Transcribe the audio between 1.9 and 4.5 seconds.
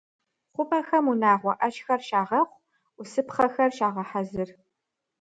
щагъэхъу, Ӏусыпхъэхэр щагъэхьэзыр.